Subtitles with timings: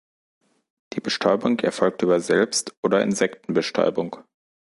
[0.93, 4.17] Die Bestäubung erfolgt über Selbst- oder Insektenbestäubung.